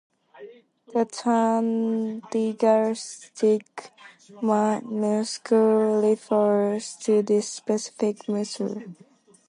[0.95, 3.91] The term "digastric
[4.41, 8.81] muscle" refers to this specific muscle.